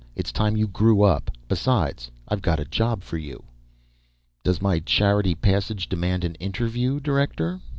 [0.15, 1.29] It's time you grew up.
[1.47, 3.43] Besides, I've got a job for you."
[4.43, 7.61] "Does my charity passage demand an interview, director?"